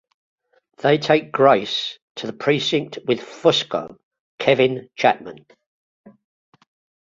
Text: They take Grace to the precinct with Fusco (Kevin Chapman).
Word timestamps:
They 0.79 0.97
take 0.97 1.31
Grace 1.31 1.99
to 2.15 2.25
the 2.25 2.33
precinct 2.33 2.97
with 3.05 3.19
Fusco 3.19 3.99
(Kevin 4.39 4.89
Chapman). 4.95 5.45